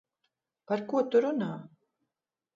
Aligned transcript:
Par 0.71 0.81
ko 0.93 1.03
tu 1.11 1.23
runā? 1.27 1.51